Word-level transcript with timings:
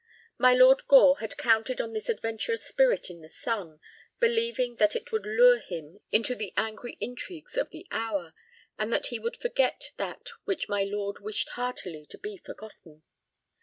My 0.39 0.55
Lord 0.55 0.87
Gore 0.87 1.19
had 1.19 1.37
counted 1.37 1.79
on 1.79 1.93
this 1.93 2.09
adventurous 2.09 2.65
spirit 2.65 3.11
in 3.11 3.21
the 3.21 3.29
son, 3.29 3.79
believing 4.19 4.77
that 4.77 4.95
it 4.95 5.11
would 5.11 5.27
lure 5.27 5.59
him 5.59 5.99
into 6.11 6.33
the 6.33 6.51
angry 6.57 6.97
intrigues 6.99 7.55
of 7.55 7.69
the 7.69 7.85
hour, 7.91 8.33
and 8.79 8.91
that 8.91 9.05
he 9.13 9.19
would 9.19 9.37
forget 9.37 9.91
that 9.97 10.29
which 10.45 10.67
my 10.67 10.83
lord 10.83 11.19
wished 11.19 11.49
heartily 11.49 12.07
to 12.07 12.17
be 12.17 12.35
forgotten. 12.37 13.03